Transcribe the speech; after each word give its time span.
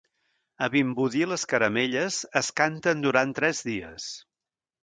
A 0.67 0.69
Vimbodí 0.75 1.21
les 1.33 1.43
caramelles 1.51 2.19
es 2.43 2.51
canten 2.63 3.07
durant 3.07 3.37
tres 3.41 3.63
dies. 3.73 4.13